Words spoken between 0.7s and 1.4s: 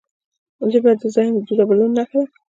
ژبه د ذهن